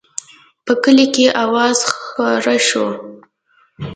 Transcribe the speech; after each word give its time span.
په 0.65 0.73
کلي 0.83 1.05
کې 1.13 1.25
اوازه 1.43 1.85
خپره 1.97 2.53
شوه. 2.67 2.91